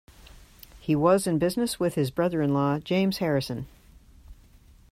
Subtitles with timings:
[0.79, 3.67] He was in business with his brother-in-law, James Harrison.